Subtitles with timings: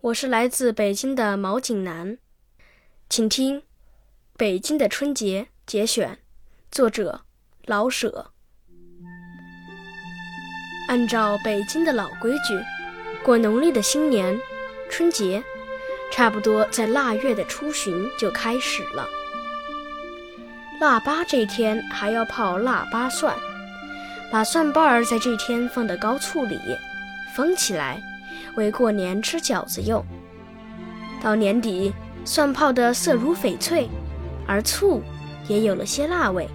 [0.00, 2.18] 我是来自北京的毛景南，
[3.10, 3.60] 请听
[4.36, 6.20] 《北京的春节》节选，
[6.70, 7.22] 作者
[7.66, 8.30] 老舍。
[10.86, 12.56] 按照北京的老规矩，
[13.24, 14.38] 过农历的新年
[14.88, 15.42] 春节，
[16.12, 19.04] 差不多在腊月的初旬就开始了。
[20.80, 23.34] 腊八这天还要泡腊八蒜，
[24.30, 26.56] 把蒜瓣儿在这天放到高醋里，
[27.34, 28.00] 封起来，
[28.56, 30.04] 为过年吃饺子用。
[31.22, 31.92] 到年底，
[32.24, 33.88] 蒜泡得色如翡翠，
[34.46, 35.02] 而醋
[35.48, 36.48] 也有了些辣味，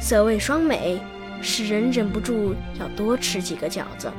[0.00, 1.00] 色味双美，
[1.40, 4.12] 使人忍不住要多吃几个饺子。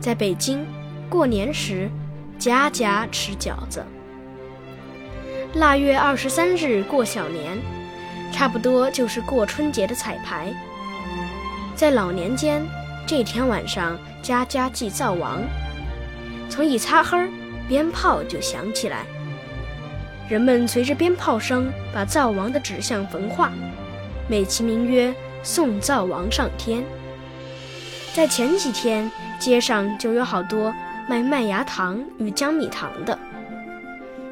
[0.00, 0.66] 在北京，
[1.08, 1.90] 过年时，
[2.38, 3.84] 家家吃饺子。
[5.54, 7.58] 腊月二十三日过小年。
[8.32, 10.52] 差不多就是过春节的彩排。
[11.74, 12.62] 在老年间，
[13.06, 15.40] 这天晚上家家祭灶王，
[16.48, 17.16] 从一擦黑，
[17.68, 19.06] 鞭炮就响起来。
[20.28, 23.52] 人们随着鞭炮声把灶王的纸像焚化，
[24.26, 26.82] 美其名曰送灶王上天。
[28.12, 30.74] 在前几天，街上就有好多
[31.08, 33.16] 卖麦芽糖与江米糖的，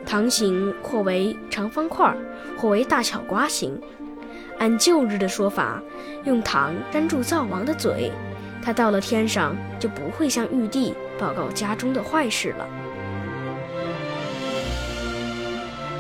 [0.04, 2.12] 糖形或为长方块，
[2.59, 3.81] 或为大巧瓜形。
[4.59, 5.81] 按旧日的说法，
[6.25, 8.10] 用糖粘住灶王的嘴，
[8.64, 12.66] 他到了天上就不会向玉帝报告家中的坏事了。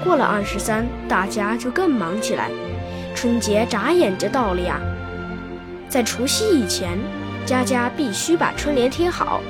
[0.02, 2.50] 过了二十三，大家就更忙起来，
[3.14, 4.80] 春节眨眼就到了呀。
[5.88, 6.98] 在除夕以前，
[7.44, 9.40] 家家必须把春联贴好，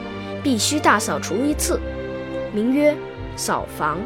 [0.43, 1.81] 必须大扫除一次，
[2.53, 2.95] 名曰
[3.37, 3.99] 扫房，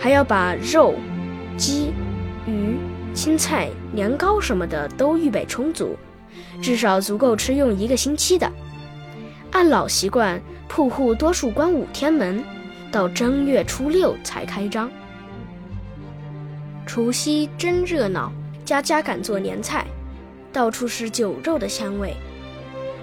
[0.00, 0.96] 还要把肉、
[1.56, 1.92] 鸡、
[2.46, 2.76] 鱼。
[3.14, 5.98] 青菜、年糕什么的都预备充足，
[6.60, 8.50] 至少足够吃用一个星期的。
[9.50, 12.42] 按老习惯，铺户多数关五天门，
[12.90, 14.90] 到正月初六才开张。
[16.86, 18.32] 除夕真热闹，
[18.64, 19.86] 家家敢做年菜，
[20.52, 22.14] 到处是酒肉的香味。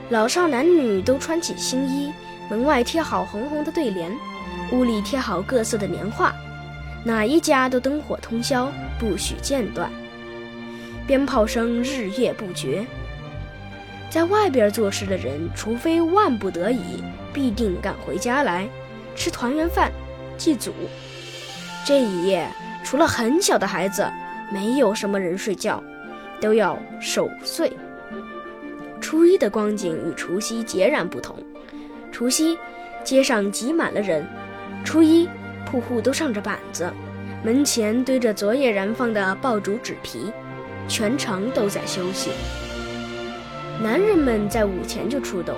[0.09, 2.11] 老少男女都穿起新衣，
[2.49, 4.11] 门外贴好红红的对联，
[4.71, 6.33] 屋里贴好各色的年画。
[7.03, 9.89] 哪一家都灯火通宵，不许间断。
[11.07, 12.85] 鞭炮声日夜不绝。
[14.09, 18.67] 在外边做事的人，除非万不得已，必定赶回家来
[19.15, 19.91] 吃团圆饭、
[20.37, 20.73] 祭祖。
[21.85, 22.47] 这一夜，
[22.83, 24.07] 除了很小的孩子，
[24.51, 25.83] 没有什么人睡觉，
[26.41, 27.71] 都要守岁。
[28.99, 31.35] 初一的光景与除夕截然不同。
[32.11, 32.57] 除夕，
[33.03, 34.23] 街上挤满了人；
[34.83, 35.27] 初一。
[35.65, 36.91] 铺户都上着板子，
[37.43, 40.31] 门前堆着昨夜燃放的爆竹纸皮，
[40.87, 42.31] 全城都在休息。
[43.81, 45.55] 男人们在午前就出动，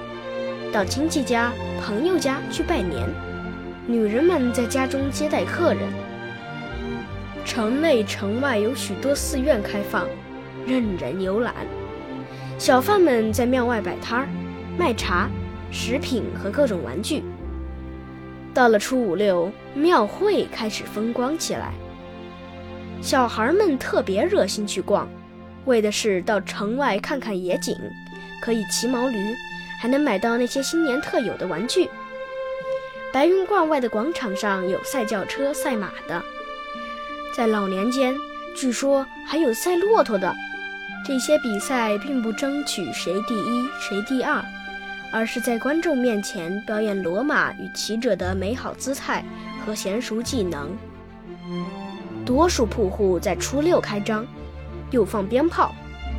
[0.72, 1.52] 到亲戚家、
[1.82, 3.08] 朋友家去拜年；
[3.88, 5.82] 女人们在家中接待客人。
[7.44, 10.08] 城内城外有许多寺院开放，
[10.68, 11.56] 任人游览。
[12.59, 14.28] 小贩们在庙外摆摊儿，
[14.78, 15.28] 卖茶、
[15.72, 17.24] 食品和各种玩具。
[18.53, 21.74] 到了初五六，庙会开始风光起来。
[23.02, 25.09] 小孩们特别热心去逛，
[25.66, 27.76] 为的是到城外看看野景，
[28.41, 29.34] 可以骑毛驴，
[29.79, 31.90] 还能买到那些新年特有的玩具。
[33.14, 36.22] 白云观外的广场上有赛轿车、赛马的，
[37.38, 38.16] 在老年间，
[38.58, 40.34] 据说还有赛骆驼的。
[41.05, 44.43] 这些比赛并不争取谁第一，谁第二。
[45.14, 49.22] 而是在观众面前表演骡马与骑者的美好姿态
[49.66, 50.73] 和娴熟技能。
[52.26, 54.26] 多数铺户在初六开张，
[54.90, 55.76] 又放鞭炮，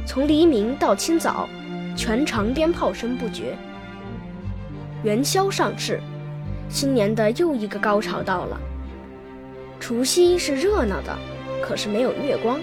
[0.06, 1.48] 从黎明到清早，
[1.96, 3.56] 全场鞭炮声不绝。
[5.02, 6.00] 元宵上市，
[6.68, 8.60] 新年的又一个高潮到了。
[9.80, 11.16] 除夕是热闹的，
[11.62, 12.60] 可是没有月光，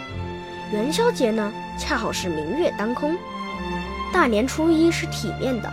[0.72, 3.16] 元宵节呢，恰好是明月当空。
[4.14, 5.72] 大年初一是体面的，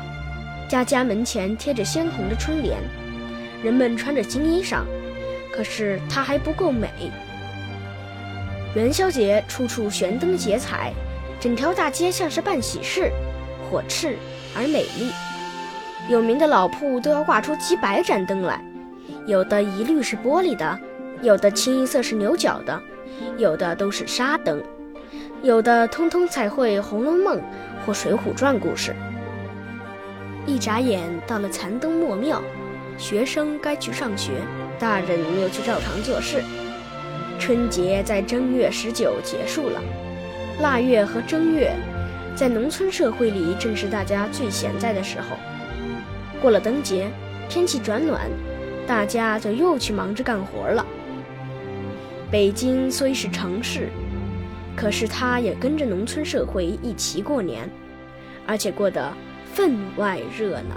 [0.69, 2.77] 家家门前贴着鲜红的春联，
[3.63, 4.83] 人们穿着新衣裳。
[5.53, 6.91] 可是它还不够美。
[8.75, 10.93] 元宵节处处悬灯结彩，
[11.41, 13.11] 整条大街像是办喜事，
[13.71, 14.15] 火炽
[14.57, 15.13] 而美丽。
[16.09, 18.65] 有名的老铺都要挂出几百盏灯来，
[19.27, 20.79] 有的一律是玻璃的，
[21.21, 22.81] 有的清一色是牛角的，
[23.37, 24.63] 有的都是纱灯，
[25.43, 27.39] 有的通通彩绘《红楼梦》
[27.85, 28.95] 或《水浒传》故事。
[30.47, 32.41] 一眨眼到了残灯末庙，
[32.97, 34.33] 学生该去上学。
[34.79, 36.43] 大人又去照常做事。
[37.39, 39.81] 春节在正月十九结束了，
[40.61, 41.75] 腊月和正月，
[42.37, 45.37] 在农村社会里正是大家最闲在的时候。
[46.43, 47.09] 过了灯节，
[47.49, 48.29] 天气转暖，
[48.87, 50.85] 大家就又去忙着干活了。
[52.31, 53.89] 北京虽是城市，
[54.77, 57.67] 可是它也跟着农村社会一起过年，
[58.47, 59.11] 而且过得
[59.55, 60.77] 分外热闹。